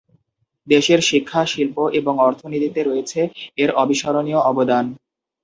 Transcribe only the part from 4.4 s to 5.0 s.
অবদান।